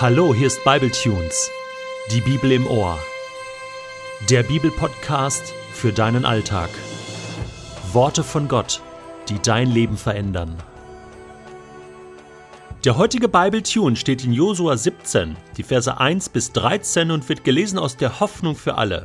Hallo, 0.00 0.34
hier 0.34 0.46
ist 0.46 0.64
Bibletunes, 0.64 1.50
die 2.10 2.22
Bibel 2.22 2.52
im 2.52 2.66
Ohr. 2.66 2.98
Der 4.30 4.42
Bibelpodcast 4.42 5.52
für 5.74 5.92
deinen 5.92 6.24
Alltag. 6.24 6.70
Worte 7.92 8.24
von 8.24 8.48
Gott, 8.48 8.80
die 9.28 9.38
dein 9.42 9.70
Leben 9.70 9.98
verändern. 9.98 10.56
Der 12.86 12.96
heutige 12.96 13.28
Bibletune 13.28 13.94
steht 13.94 14.24
in 14.24 14.32
Josua 14.32 14.78
17, 14.78 15.36
die 15.58 15.62
Verse 15.64 16.00
1 16.00 16.30
bis 16.30 16.52
13 16.52 17.10
und 17.10 17.28
wird 17.28 17.44
gelesen 17.44 17.78
aus 17.78 17.98
der 17.98 18.20
Hoffnung 18.20 18.56
für 18.56 18.78
alle. 18.78 19.04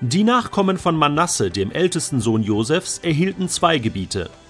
Die 0.00 0.24
Nachkommen 0.24 0.76
von 0.76 0.96
Manasse, 0.96 1.52
dem 1.52 1.70
ältesten 1.70 2.20
Sohn 2.20 2.42
Josefs, 2.42 2.98
erhielten 2.98 3.48
zwei 3.48 3.78
Gebiete– 3.78 4.28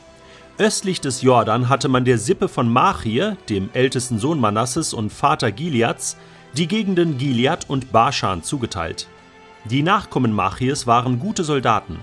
Östlich 0.59 1.01
des 1.01 1.23
Jordan 1.23 1.71
hatte 1.71 1.89
man 1.89 2.05
der 2.05 2.19
Sippe 2.19 2.47
von 2.47 2.71
Machir, 2.71 3.39
dem 3.49 3.71
ältesten 3.73 4.19
Sohn 4.19 4.39
Manasses 4.39 4.93
und 4.93 5.11
Vater 5.11 5.51
Gileads, 5.51 6.19
die 6.57 6.69
Gegenden 6.69 7.17
Gilead 7.17 7.69
und 7.69 7.91
Baschan 7.91 8.43
zugeteilt. 8.43 9.09
Die 9.65 9.83
Nachkommen 9.83 10.33
Machirs 10.33 10.87
waren 10.87 11.19
gute 11.19 11.43
Soldaten. 11.43 11.99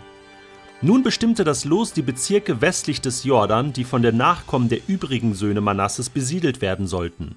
Nun 0.82 1.04
bestimmte 1.04 1.44
das 1.44 1.64
Los 1.64 1.94
die 1.94 2.02
Bezirke 2.02 2.60
westlich 2.60 3.02
des 3.02 3.24
Jordan, 3.24 3.72
die 3.72 3.84
von 3.84 4.02
den 4.02 4.18
Nachkommen 4.18 4.70
der 4.70 4.80
übrigen 4.88 5.36
Söhne 5.36 5.62
Manasses 5.62 6.10
besiedelt 6.10 6.62
werden 6.62 6.88
sollten. 6.88 7.36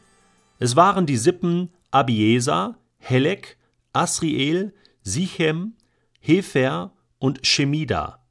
Es 0.60 0.76
waren 0.76 1.04
die 1.06 1.16
Sippen 1.16 1.70
Abieser, 1.90 2.76
Helek, 2.98 3.58
Asriel, 3.92 4.72
Sichem, 5.02 5.74
Hefer 6.20 6.92
und 7.18 7.46
Shemida. 7.46 8.21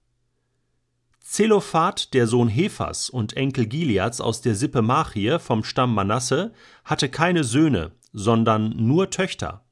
Zelophat, 1.31 2.13
der 2.13 2.27
Sohn 2.27 2.49
Hephas 2.49 3.09
und 3.09 3.38
Enkel 3.38 3.66
Gileads 3.66 4.20
aus 4.20 4.41
der 4.41 4.53
Sippe 4.53 4.81
Machir 4.81 5.40
vom 5.40 5.63
Stamm 5.63 5.95
Manasse, 5.95 6.52
hatte 6.84 7.07
keine 7.07 7.45
Söhne, 7.45 7.93
sondern 8.12 8.76
nur 8.76 9.12
Töchter. 9.12 9.63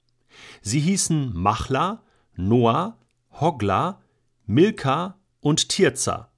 Sie 0.61 0.79
hießen 0.79 1.33
Machla, 1.35 2.01
Noah, 2.37 2.97
Hogla, 3.41 3.99
Milka 4.45 5.19
und 5.41 5.67
Tirza. 5.67 6.31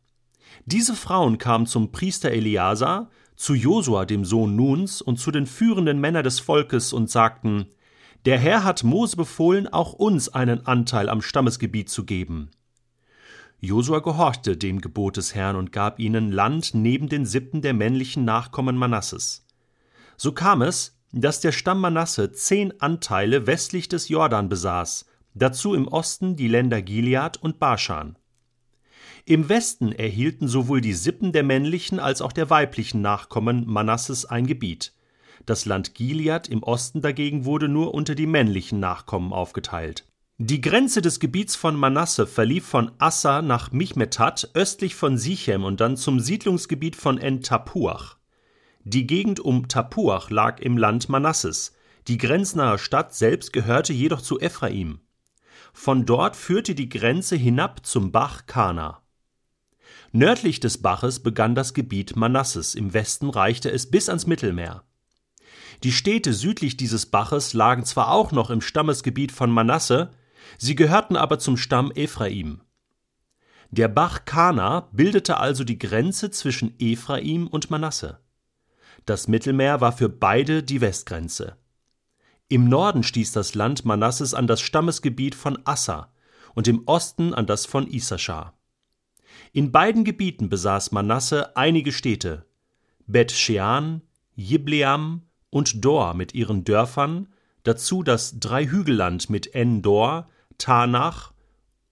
Diese 0.65 0.95
Frauen 0.95 1.37
kamen 1.37 1.67
zum 1.67 1.91
Priester 1.91 2.31
Eleazar, 2.31 3.11
zu 3.35 3.53
Josua, 3.53 4.05
dem 4.05 4.25
Sohn 4.25 4.55
Nuns, 4.55 5.03
und 5.03 5.19
zu 5.19 5.29
den 5.29 5.45
führenden 5.45 5.99
Männern 5.99 6.23
des 6.23 6.39
Volkes 6.39 6.93
und 6.93 7.11
sagten: 7.11 7.67
Der 8.25 8.39
Herr 8.39 8.63
hat 8.63 8.83
Mose 8.83 9.17
befohlen, 9.17 9.67
auch 9.67 9.93
uns 9.93 10.29
einen 10.29 10.65
Anteil 10.65 11.09
am 11.09 11.21
Stammesgebiet 11.21 11.89
zu 11.89 12.05
geben. 12.05 12.49
Josua 13.63 13.99
gehorchte 13.99 14.57
dem 14.57 14.81
Gebot 14.81 15.17
des 15.17 15.35
Herrn 15.35 15.55
und 15.55 15.71
gab 15.71 15.99
ihnen 15.99 16.31
Land 16.31 16.73
neben 16.73 17.09
den 17.09 17.27
Sippen 17.27 17.61
der 17.61 17.75
männlichen 17.75 18.25
Nachkommen 18.25 18.75
Manasses. 18.75 19.45
So 20.17 20.31
kam 20.31 20.63
es, 20.63 20.97
dass 21.11 21.41
der 21.41 21.51
Stamm 21.51 21.79
Manasse 21.79 22.31
zehn 22.31 22.81
Anteile 22.81 23.45
westlich 23.45 23.87
des 23.87 24.09
Jordan 24.09 24.49
besaß, 24.49 25.05
dazu 25.35 25.75
im 25.75 25.87
Osten 25.87 26.35
die 26.35 26.47
Länder 26.47 26.81
Gilead 26.81 27.37
und 27.37 27.59
Baschan. 27.59 28.17
Im 29.25 29.47
Westen 29.47 29.91
erhielten 29.91 30.47
sowohl 30.47 30.81
die 30.81 30.93
Sippen 30.93 31.31
der 31.31 31.43
männlichen 31.43 31.99
als 31.99 32.23
auch 32.23 32.31
der 32.31 32.49
weiblichen 32.49 33.01
Nachkommen 33.01 33.67
Manasses 33.67 34.25
ein 34.25 34.47
Gebiet. 34.47 34.93
Das 35.45 35.65
Land 35.65 35.93
Gilead 35.93 36.47
im 36.47 36.63
Osten 36.63 37.01
dagegen 37.01 37.45
wurde 37.45 37.67
nur 37.67 37.93
unter 37.93 38.15
die 38.15 38.25
männlichen 38.25 38.79
Nachkommen 38.79 39.33
aufgeteilt. 39.33 40.10
Die 40.43 40.59
Grenze 40.59 41.03
des 41.03 41.19
Gebiets 41.19 41.55
von 41.55 41.75
Manasse 41.75 42.25
verlief 42.25 42.65
von 42.65 42.91
Assa 42.97 43.43
nach 43.43 43.71
Michmetat 43.71 44.49
östlich 44.55 44.95
von 44.95 45.15
Sichem 45.15 45.63
und 45.63 45.79
dann 45.79 45.97
zum 45.97 46.19
Siedlungsgebiet 46.19 46.95
von 46.95 47.19
En-Tapuach. 47.19 48.17
Die 48.83 49.05
Gegend 49.05 49.39
um 49.39 49.67
Tapuach 49.67 50.31
lag 50.31 50.59
im 50.59 50.79
Land 50.79 51.09
Manasses, 51.09 51.75
die 52.07 52.17
grenznahe 52.17 52.79
Stadt 52.79 53.13
selbst 53.13 53.53
gehörte 53.53 53.93
jedoch 53.93 54.19
zu 54.19 54.39
Ephraim. 54.39 55.01
Von 55.73 56.07
dort 56.07 56.35
führte 56.35 56.73
die 56.73 56.89
Grenze 56.89 57.35
hinab 57.35 57.85
zum 57.85 58.11
Bach 58.11 58.47
Kana. 58.47 59.03
Nördlich 60.11 60.59
des 60.59 60.81
Baches 60.81 61.19
begann 61.19 61.53
das 61.53 61.75
Gebiet 61.75 62.15
Manasses, 62.15 62.73
im 62.73 62.95
Westen 62.95 63.29
reichte 63.29 63.69
es 63.69 63.91
bis 63.91 64.09
ans 64.09 64.25
Mittelmeer. 64.25 64.83
Die 65.83 65.91
Städte 65.91 66.33
südlich 66.33 66.77
dieses 66.77 67.05
Baches 67.05 67.53
lagen 67.53 67.85
zwar 67.85 68.11
auch 68.11 68.31
noch 68.31 68.49
im 68.49 68.61
Stammesgebiet 68.61 69.31
von 69.31 69.51
Manasse, 69.51 70.09
Sie 70.57 70.75
gehörten 70.75 71.15
aber 71.15 71.39
zum 71.39 71.57
Stamm 71.57 71.91
Ephraim. 71.91 72.61
Der 73.69 73.87
Bach 73.87 74.25
Kana 74.25 74.89
bildete 74.91 75.37
also 75.37 75.63
die 75.63 75.79
Grenze 75.79 76.29
zwischen 76.29 76.75
Ephraim 76.79 77.47
und 77.47 77.71
Manasse. 77.71 78.19
Das 79.05 79.27
Mittelmeer 79.27 79.81
war 79.81 79.93
für 79.93 80.09
beide 80.09 80.61
die 80.61 80.81
Westgrenze. 80.81 81.55
Im 82.49 82.67
Norden 82.67 83.03
stieß 83.03 83.31
das 83.31 83.55
Land 83.55 83.85
Manasses 83.85 84.33
an 84.33 84.45
das 84.45 84.59
Stammesgebiet 84.59 85.35
von 85.35 85.57
Assa 85.63 86.11
und 86.53 86.67
im 86.67 86.83
Osten 86.85 87.33
an 87.33 87.45
das 87.45 87.65
von 87.65 87.87
Issachar. 87.87 88.53
In 89.53 89.71
beiden 89.71 90.03
Gebieten 90.03 90.49
besaß 90.49 90.91
Manasse 90.91 91.55
einige 91.55 91.93
Städte: 91.93 92.45
Bet 93.07 93.31
Shean, 93.31 94.01
Jibleam 94.35 95.21
und 95.49 95.83
Dor 95.83 96.13
mit 96.13 96.33
ihren 96.33 96.65
Dörfern, 96.65 97.30
dazu 97.63 98.03
das 98.03 98.39
Dreihügelland 98.39 99.29
mit 99.29 99.53
En-Dor, 99.53 100.29
Tanach 100.57 101.33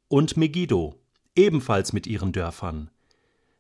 und 0.07 0.37
Megiddo, 0.37 0.99
ebenfalls 1.35 1.93
mit 1.93 2.07
ihren 2.07 2.31
Dörfern. 2.31 2.89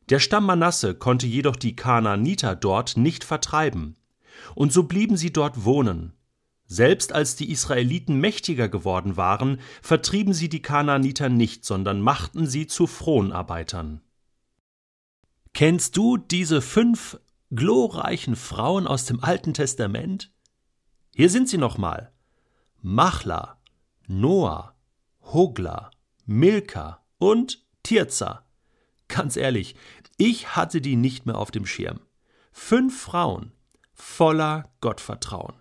Der 0.09 0.19
Stamm 0.19 0.45
Manasse 0.45 0.95
konnte 0.95 1.27
jedoch 1.27 1.55
die 1.55 1.75
Kanaaniter 1.75 2.55
dort 2.55 2.97
nicht 2.97 3.23
vertreiben, 3.23 3.95
und 4.55 4.73
so 4.73 4.83
blieben 4.83 5.17
sie 5.17 5.31
dort 5.31 5.65
wohnen. 5.65 6.13
Selbst 6.65 7.13
als 7.13 7.35
die 7.35 7.51
Israeliten 7.51 8.19
mächtiger 8.19 8.69
geworden 8.69 9.17
waren, 9.17 9.59
vertrieben 9.81 10.33
sie 10.33 10.49
die 10.49 10.61
Kanaaniter 10.61 11.29
nicht, 11.29 11.65
sondern 11.65 12.01
machten 12.01 12.47
sie 12.47 12.67
zu 12.67 12.85
Fronarbeitern. 12.85 14.01
Kennst 15.53 15.97
du 15.97 16.17
diese 16.17 16.61
fünf 16.61 17.19
glorreichen 17.49 18.35
Frauen 18.35 18.85
aus 18.87 19.05
dem 19.05 19.23
Alten 19.23 19.53
Testament? 19.53 20.31
Hier 21.19 21.29
sind 21.29 21.49
sie 21.49 21.57
nochmal. 21.57 22.13
Machla, 22.81 23.57
Noah, 24.07 24.73
Hogla, 25.21 25.91
Milka 26.25 27.03
und 27.17 27.61
Tirza. 27.83 28.45
Ganz 29.09 29.35
ehrlich, 29.35 29.75
ich 30.15 30.55
hatte 30.55 30.79
die 30.79 30.95
nicht 30.95 31.25
mehr 31.25 31.37
auf 31.37 31.51
dem 31.51 31.65
Schirm. 31.65 31.99
Fünf 32.53 33.01
Frauen 33.01 33.51
voller 33.91 34.71
Gottvertrauen 34.79 35.55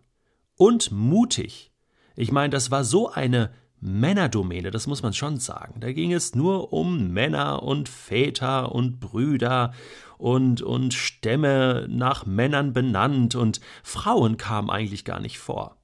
und 0.55 0.93
mutig. 0.93 1.73
Ich 2.15 2.31
meine, 2.31 2.51
das 2.51 2.71
war 2.71 2.85
so 2.85 3.11
eine 3.11 3.53
Männerdomäne, 3.81 4.71
das 4.71 4.87
muss 4.87 5.03
man 5.03 5.12
schon 5.12 5.39
sagen. 5.39 5.81
Da 5.81 5.93
ging 5.93 6.12
es 6.12 6.34
nur 6.34 6.72
um 6.72 7.12
Männer 7.12 7.62
und 7.62 7.89
Väter 7.89 8.72
und 8.72 9.00
Brüder 9.00 9.72
und, 10.19 10.62
und 10.62 10.94
Stämme 10.94 11.87
nach 11.89 12.27
Männern 12.27 12.72
benannt 12.72 13.34
und 13.34 13.61
Frauen 13.83 14.37
kamen 14.37 14.71
eigentlich 14.71 15.05
gar 15.05 15.21
nicht 15.21 15.39
vor. 15.39 15.77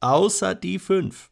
Außer 0.00 0.54
die 0.54 0.78
fünf 0.78 1.30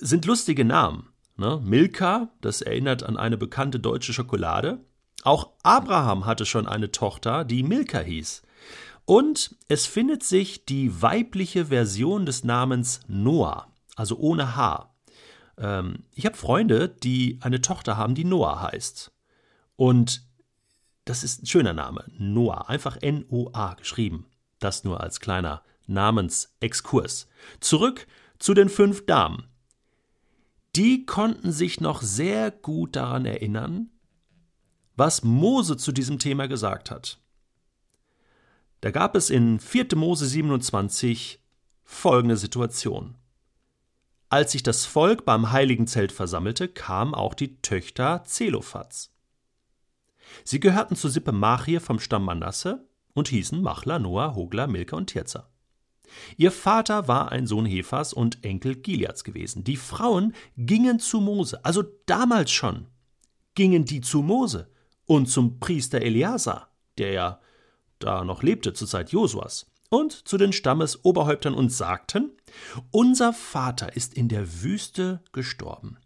sind 0.00 0.24
lustige 0.24 0.64
Namen. 0.64 1.08
Ne? 1.36 1.60
Milka, 1.62 2.30
das 2.40 2.62
erinnert 2.62 3.02
an 3.02 3.16
eine 3.16 3.36
bekannte 3.36 3.78
deutsche 3.78 4.12
Schokolade. 4.12 4.84
Auch 5.22 5.50
Abraham 5.62 6.24
hatte 6.24 6.46
schon 6.46 6.66
eine 6.66 6.92
Tochter, 6.92 7.44
die 7.44 7.62
Milka 7.62 7.98
hieß. 7.98 8.42
Und 9.04 9.56
es 9.68 9.86
findet 9.86 10.24
sich 10.24 10.64
die 10.64 11.00
weibliche 11.00 11.66
Version 11.66 12.26
des 12.26 12.42
Namens 12.42 13.00
Noah, 13.06 13.72
also 13.96 14.16
ohne 14.18 14.54
H. 14.54 14.94
Ähm, 15.58 16.04
ich 16.14 16.24
habe 16.24 16.36
Freunde, 16.36 16.88
die 16.88 17.38
eine 17.42 17.60
Tochter 17.60 17.96
haben, 17.96 18.14
die 18.14 18.24
Noah 18.24 18.62
heißt. 18.62 19.10
Und 19.74 20.24
das 21.04 21.24
ist 21.24 21.42
ein 21.42 21.46
schöner 21.46 21.72
Name, 21.72 22.04
Noah, 22.16 22.68
einfach 22.68 22.96
N-O-A 23.00 23.74
geschrieben. 23.74 24.26
Das 24.60 24.84
nur 24.84 25.00
als 25.00 25.18
kleiner 25.18 25.62
Namensexkurs. 25.88 27.26
Zurück 27.58 28.06
zu 28.38 28.54
den 28.54 28.68
fünf 28.68 29.06
Damen 29.06 29.48
die 30.76 31.06
konnten 31.06 31.52
sich 31.52 31.80
noch 31.80 32.02
sehr 32.02 32.50
gut 32.50 32.96
daran 32.96 33.24
erinnern, 33.24 33.88
was 34.94 35.24
Mose 35.24 35.78
zu 35.78 35.90
diesem 35.90 36.18
Thema 36.18 36.48
gesagt 36.48 36.90
hat. 36.90 37.18
Da 38.82 38.90
gab 38.90 39.16
es 39.16 39.30
in 39.30 39.58
4. 39.58 39.88
Mose 39.96 40.26
27 40.26 41.42
folgende 41.82 42.36
Situation. 42.36 43.14
Als 44.28 44.52
sich 44.52 44.62
das 44.62 44.86
Volk 44.86 45.24
beim 45.24 45.52
heiligen 45.52 45.86
Zelt 45.86 46.10
versammelte, 46.10 46.68
kamen 46.68 47.14
auch 47.14 47.34
die 47.34 47.60
Töchter 47.62 48.24
Zelophats. 48.24 49.12
Sie 50.44 50.58
gehörten 50.58 50.96
zur 50.96 51.10
Sippe 51.10 51.32
Machir 51.32 51.80
vom 51.80 52.00
Stamm 52.00 52.24
Manasse 52.24 52.88
und 53.14 53.28
hießen 53.28 53.62
Machla, 53.62 53.98
Noah, 53.98 54.34
Hogla, 54.34 54.66
Milka 54.66 54.96
und 54.96 55.06
Tirza. 55.06 55.48
Ihr 56.36 56.52
Vater 56.52 57.08
war 57.08 57.32
ein 57.32 57.46
Sohn 57.46 57.66
Hefas 57.66 58.12
und 58.12 58.44
Enkel 58.44 58.76
Gileads 58.76 59.24
gewesen. 59.24 59.64
Die 59.64 59.76
Frauen 59.76 60.34
gingen 60.56 60.98
zu 60.98 61.20
Mose, 61.20 61.64
also 61.64 61.82
damals 62.06 62.50
schon, 62.50 62.86
gingen 63.54 63.84
die 63.84 64.00
zu 64.00 64.22
Mose 64.22 64.70
und 65.06 65.26
zum 65.26 65.58
Priester 65.60 66.02
Eleazar, 66.02 66.70
der 66.98 67.12
ja 67.12 67.40
da 67.98 68.24
noch 68.24 68.42
lebte 68.42 68.72
zur 68.72 68.88
Zeit 68.88 69.10
Josuas, 69.10 69.66
und 69.96 70.28
zu 70.28 70.36
den 70.36 70.52
Stammesoberhäuptern 70.52 71.54
und 71.54 71.72
sagten, 71.72 72.30
Unser 72.90 73.32
Vater 73.32 73.96
ist 73.96 74.12
in 74.12 74.28
der 74.28 74.62
Wüste 74.62 75.22
gestorben. 75.32 75.96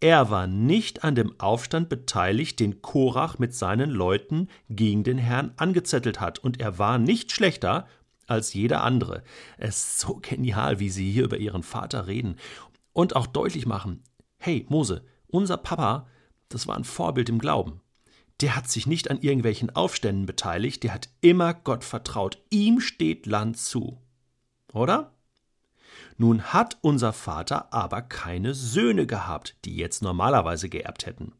Er 0.00 0.28
war 0.28 0.46
nicht 0.46 1.04
an 1.04 1.14
dem 1.14 1.40
Aufstand 1.40 1.88
beteiligt, 1.88 2.60
den 2.60 2.82
Korach 2.82 3.38
mit 3.38 3.54
seinen 3.54 3.88
Leuten 3.88 4.48
gegen 4.68 5.04
den 5.04 5.16
Herrn 5.16 5.54
angezettelt 5.56 6.20
hat, 6.20 6.38
und 6.38 6.60
er 6.60 6.78
war 6.78 6.98
nicht 6.98 7.32
schlechter 7.32 7.86
als 8.26 8.52
jeder 8.52 8.84
andere. 8.84 9.22
Es 9.56 9.78
ist 9.78 10.00
so 10.00 10.20
genial, 10.20 10.78
wie 10.78 10.90
sie 10.90 11.10
hier 11.10 11.24
über 11.24 11.38
ihren 11.38 11.62
Vater 11.62 12.06
reden 12.06 12.36
und 12.92 13.16
auch 13.16 13.26
deutlich 13.26 13.64
machen, 13.64 14.02
hey 14.36 14.66
Mose, 14.68 15.02
unser 15.28 15.56
Papa, 15.56 16.06
das 16.50 16.66
war 16.66 16.76
ein 16.76 16.84
Vorbild 16.84 17.30
im 17.30 17.38
Glauben. 17.38 17.80
Der 18.40 18.56
hat 18.56 18.68
sich 18.68 18.86
nicht 18.86 19.10
an 19.10 19.20
irgendwelchen 19.20 19.74
Aufständen 19.74 20.26
beteiligt, 20.26 20.82
der 20.82 20.92
hat 20.94 21.08
immer 21.20 21.54
Gott 21.54 21.84
vertraut. 21.84 22.38
Ihm 22.50 22.80
steht 22.80 23.26
Land 23.26 23.58
zu. 23.58 23.98
Oder? 24.72 25.12
Nun 26.16 26.42
hat 26.52 26.78
unser 26.80 27.12
Vater 27.12 27.72
aber 27.72 28.02
keine 28.02 28.54
Söhne 28.54 29.06
gehabt, 29.06 29.56
die 29.64 29.76
jetzt 29.76 30.02
normalerweise 30.02 30.68
geerbt 30.68 31.06
hätten. 31.06 31.32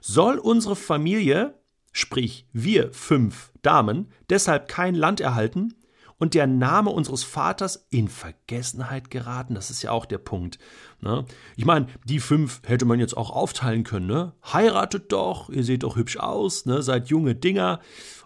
Soll 0.00 0.38
unsere 0.38 0.76
Familie, 0.76 1.58
sprich 1.92 2.46
wir 2.52 2.92
fünf 2.92 3.52
Damen, 3.62 4.12
deshalb 4.28 4.68
kein 4.68 4.94
Land 4.94 5.20
erhalten 5.20 5.74
und 6.18 6.34
der 6.34 6.46
Name 6.46 6.90
unseres 6.90 7.22
Vaters 7.22 7.86
in 7.90 8.08
Vergessenheit 8.08 9.10
geraten? 9.10 9.54
Das 9.54 9.70
ist 9.70 9.82
ja 9.82 9.90
auch 9.90 10.06
der 10.06 10.18
Punkt. 10.18 10.58
Ne? 11.00 11.24
Ich 11.56 11.64
meine, 11.64 11.86
die 12.04 12.20
fünf 12.20 12.62
hätte 12.64 12.84
man 12.84 13.00
jetzt 13.00 13.16
auch 13.16 13.30
aufteilen 13.30 13.84
können. 13.84 14.06
Ne? 14.06 14.32
Heiratet 14.52 15.12
doch, 15.12 15.50
ihr 15.50 15.64
seht 15.64 15.82
doch 15.82 15.96
hübsch 15.96 16.16
aus, 16.16 16.66
ne? 16.66 16.82
seid 16.82 17.08
junge 17.08 17.34
Dinger 17.34 17.80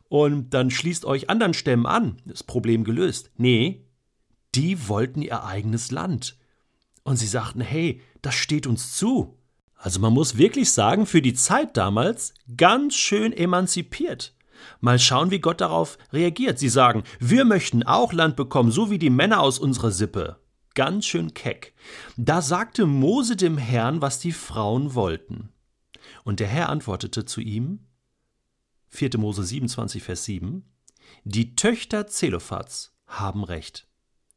und 0.08 0.54
dann 0.54 0.70
schließt 0.70 1.04
euch 1.04 1.30
anderen 1.30 1.54
Stämmen 1.54 1.86
an. 1.86 2.20
Das 2.26 2.42
Problem 2.42 2.84
gelöst. 2.84 3.30
Nee, 3.36 3.86
die 4.54 4.88
wollten 4.88 5.22
ihr 5.22 5.44
eigenes 5.44 5.90
Land. 5.90 6.36
Und 7.02 7.16
sie 7.16 7.26
sagten, 7.26 7.60
hey, 7.60 8.02
das 8.20 8.34
steht 8.34 8.66
uns 8.66 8.96
zu. 8.96 9.38
Also 9.76 10.00
man 10.00 10.12
muss 10.12 10.36
wirklich 10.36 10.72
sagen, 10.72 11.06
für 11.06 11.22
die 11.22 11.32
Zeit 11.32 11.76
damals 11.76 12.34
ganz 12.56 12.94
schön 12.96 13.32
emanzipiert. 13.32 14.34
Mal 14.80 14.98
schauen, 14.98 15.30
wie 15.30 15.40
Gott 15.40 15.60
darauf 15.60 15.98
reagiert. 16.12 16.58
Sie 16.58 16.68
sagen, 16.68 17.04
wir 17.18 17.44
möchten 17.44 17.82
auch 17.82 18.12
Land 18.12 18.36
bekommen, 18.36 18.70
so 18.70 18.90
wie 18.90 18.98
die 18.98 19.10
Männer 19.10 19.40
aus 19.40 19.58
unserer 19.58 19.90
Sippe. 19.90 20.38
Ganz 20.74 21.06
schön 21.06 21.34
keck. 21.34 21.74
Da 22.16 22.42
sagte 22.42 22.86
Mose 22.86 23.36
dem 23.36 23.58
Herrn, 23.58 24.00
was 24.00 24.18
die 24.18 24.32
Frauen 24.32 24.94
wollten. 24.94 25.50
Und 26.24 26.40
der 26.40 26.48
Herr 26.48 26.68
antwortete 26.68 27.24
zu 27.24 27.40
ihm, 27.40 27.80
4. 28.88 29.18
Mose 29.18 29.44
27, 29.44 30.02
Vers 30.02 30.24
7, 30.24 30.64
Die 31.24 31.54
Töchter 31.54 32.06
Zelophats 32.06 32.92
haben 33.06 33.44
Recht. 33.44 33.88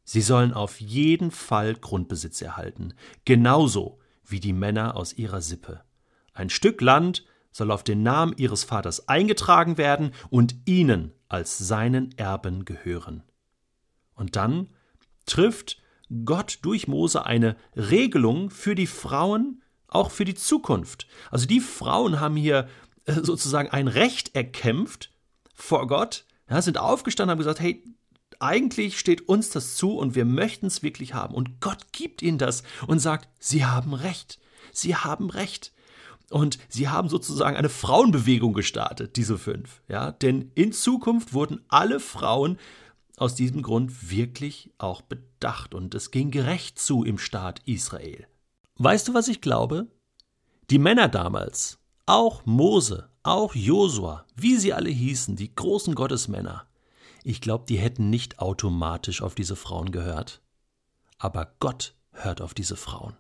Sie 0.04 0.22
sollen 0.22 0.54
auf 0.54 0.82
jeden 0.82 1.32
Fall 1.32 1.76
Grundbesitz 1.76 2.42
erhalten, 2.42 2.94
genauso 3.26 4.00
wie 4.26 4.40
die 4.40 4.54
Männer 4.54 4.96
aus 4.96 5.14
ihrer 5.14 5.42
Sippe. 5.42 5.84
Ein 6.34 6.50
Stück 6.50 6.82
Land 6.82 7.26
soll 7.54 7.72
auf 7.72 7.84
den 7.84 8.04
Namen 8.04 8.34
ihres 8.36 8.66
Vaters 8.66 9.08
eingetragen 9.08 9.78
werden 9.78 10.12
und 10.30 10.56
ihnen 10.66 11.14
als 11.30 11.58
seinen 11.58 12.18
Erben 12.18 12.66
gehören. 12.66 13.24
Und 14.16 14.36
dann 14.36 14.68
trifft 15.26 15.82
Gott 16.26 16.60
durch 16.64 16.88
Mose 16.88 17.26
eine 17.26 17.56
Regelung 17.76 18.50
für 18.50 18.76
die 18.76 18.88
Frauen, 18.88 19.62
auch 19.88 20.12
für 20.12 20.26
die 20.26 20.36
Zukunft. 20.36 21.08
Also 21.32 21.46
die 21.46 21.60
Frauen 21.60 22.20
haben 22.20 22.36
hier 22.36 22.68
äh, 23.06 23.14
sozusagen 23.22 23.70
ein 23.70 23.88
Recht 23.88 24.36
erkämpft 24.36 25.12
vor 25.54 25.88
Gott, 25.88 26.26
ja, 26.50 26.62
sind 26.62 26.78
aufgestanden, 26.78 27.32
haben 27.32 27.38
gesagt, 27.38 27.62
hey, 27.62 27.84
eigentlich 28.40 29.00
steht 29.00 29.30
uns 29.30 29.50
das 29.50 29.76
zu 29.76 29.98
und 29.98 30.16
wir 30.16 30.26
möchten 30.26 30.66
es 30.66 30.84
wirklich 30.84 31.14
haben. 31.14 31.34
Und 31.34 31.62
Gott 31.62 31.94
gibt 31.94 32.22
ihnen 32.22 32.38
das 32.38 32.64
und 32.88 33.00
sagt, 33.00 33.30
sie 33.40 33.66
haben 33.66 33.94
Recht. 33.94 34.40
Sie 34.72 34.96
haben 34.96 35.30
Recht. 35.30 35.72
Und 36.34 36.58
sie 36.68 36.90
haben 36.90 37.10
sozusagen 37.10 37.56
eine 37.56 37.70
Frauenbewegung 37.70 38.54
gestartet, 38.54 39.18
diese 39.18 39.38
fünf. 39.38 39.84
Ja? 39.88 40.12
Denn 40.12 40.52
in 40.56 40.74
Zukunft 40.74 41.36
wurden 41.36 41.62
alle 41.68 42.00
Frauen 42.00 42.58
aus 43.18 43.36
diesem 43.36 43.62
Grund 43.62 44.10
wirklich 44.10 44.72
auch 44.80 45.04
bedacht 45.04 45.76
und 45.76 45.94
es 45.94 46.10
ging 46.10 46.32
gerecht 46.32 46.80
zu 46.80 47.04
im 47.04 47.20
Staat 47.20 47.62
Israel. 47.66 48.26
Weißt 48.78 49.08
du, 49.08 49.14
was 49.14 49.28
ich 49.28 49.42
glaube? 49.42 49.86
Die 50.72 50.80
Männer 50.80 51.08
damals, 51.08 51.78
auch 52.08 52.44
Mose, 52.48 53.12
auch 53.22 53.54
Josua, 53.54 54.26
wie 54.36 54.56
sie 54.56 54.74
alle 54.74 54.90
hießen, 54.90 55.36
die 55.36 55.54
großen 55.54 55.94
Gottesmänner, 55.94 56.66
ich 57.24 57.42
glaube, 57.42 57.66
die 57.70 57.78
hätten 57.78 58.10
nicht 58.10 58.40
automatisch 58.40 59.22
auf 59.22 59.36
diese 59.36 59.56
Frauen 59.56 59.92
gehört. 59.92 60.42
Aber 61.20 61.54
Gott 61.60 61.94
hört 62.12 62.42
auf 62.42 62.56
diese 62.56 62.76
Frauen. 62.76 63.16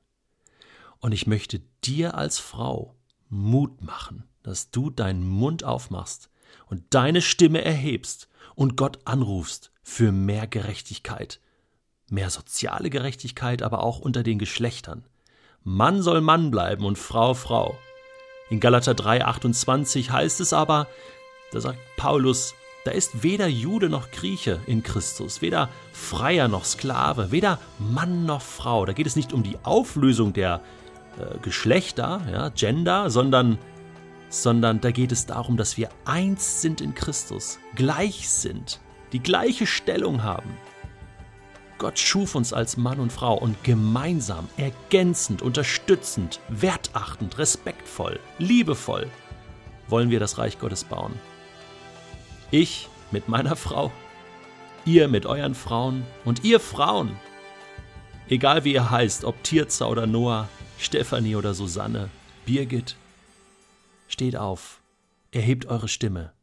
Und 0.98 1.12
ich 1.12 1.27
möchte 1.27 1.62
dir 1.83 2.16
als 2.16 2.39
Frau 2.39 2.95
Mut 3.33 3.81
machen, 3.81 4.25
dass 4.44 4.69
du 4.69 4.91
deinen 4.91 5.27
Mund 5.27 5.63
aufmachst 5.63 6.30
und 6.68 6.83
deine 6.91 7.21
Stimme 7.21 7.65
erhebst 7.65 8.30
und 8.53 8.77
Gott 8.77 9.00
anrufst 9.06 9.71
für 9.81 10.12
mehr 10.12 10.45
Gerechtigkeit, 10.45 11.39
mehr 12.09 12.30
soziale 12.30 12.91
Gerechtigkeit, 12.91 13.63
aber 13.63 13.81
auch 13.81 14.00
unter 14.00 14.21
den 14.21 14.38
Geschlechtern. 14.38 15.03
Mann 15.63 16.03
soll 16.03 16.21
Mann 16.21 16.51
bleiben 16.51 16.85
und 16.85 17.00
Frau 17.00 17.33
Frau. 17.33 17.75
In 18.51 18.59
Galater 18.59 18.91
3,28 18.91 20.12
heißt 20.12 20.39
es 20.39 20.53
aber, 20.53 20.88
da 21.51 21.59
sagt 21.59 21.80
Paulus, 21.97 22.53
da 22.85 22.91
ist 22.91 23.24
weder 23.24 23.47
Jude 23.47 23.89
noch 23.89 24.12
Grieche 24.12 24.59
in 24.68 24.83
Christus, 24.83 25.41
weder 25.41 25.69
Freier 25.91 26.50
noch 26.50 26.65
Sklave, 26.65 27.31
weder 27.31 27.57
Mann 27.80 28.25
noch 28.25 28.41
Frau. 28.41 28.85
Da 28.85 28.94
geht 28.94 29.07
es 29.07 29.15
nicht 29.15 29.33
um 29.33 29.41
die 29.41 29.57
Auflösung 29.63 30.33
der 30.33 30.62
äh, 31.19 31.38
Geschlechter, 31.42 32.21
ja, 32.31 32.50
Gender, 32.50 33.10
sondern, 33.10 33.57
sondern 34.30 34.81
da 34.81 34.92
geht 34.92 35.12
es 35.12 35.25
darum, 35.25 35.57
dass 35.57 35.77
wir 35.77 35.89
eins 36.06 36.62
sind 36.62 36.81
in 36.81 36.95
Christus, 36.95 37.60
gleich 37.75 38.30
sind, 38.30 38.80
die 39.12 39.21
gleiche 39.21 39.68
Stellung 39.68 40.24
haben. 40.24 40.57
Gott 41.77 42.00
schuf 42.00 42.36
uns 42.36 42.54
als 42.54 42.77
Mann 42.77 43.00
und 43.00 43.12
Frau 43.12 43.38
und 43.38 43.63
gemeinsam, 43.63 44.48
ergänzend, 44.57 45.42
unterstützend, 45.42 46.39
wertachtend, 46.48 47.38
respektvoll, 47.38 48.19
liebevoll 48.39 49.07
wollen 49.88 50.09
wir 50.09 50.19
das 50.19 50.38
Reich 50.38 50.59
Gottes 50.59 50.83
bauen. 50.83 51.13
Ich 52.51 52.89
mit 53.12 53.27
meiner 53.27 53.56
Frau, 53.56 53.92
ihr 54.85 55.07
mit 55.07 55.26
euren 55.26 55.56
Frauen 55.56 56.04
und 56.26 56.44
ihr 56.44 56.59
Frauen. 56.59 57.16
Egal 58.30 58.64
wie 58.64 58.73
ihr 58.73 58.90
heißt, 58.90 59.26
ob 59.26 59.44
Tirza 59.44 59.85
oder 59.88 60.07
Noah, 60.07 60.47
Stefanie 60.77 61.35
oder 61.35 61.53
Susanne, 61.53 62.09
Birgit, 62.45 62.95
steht 64.07 64.35
auf, 64.35 64.81
erhebt 65.31 65.65
eure 65.65 65.87
Stimme 65.87 66.33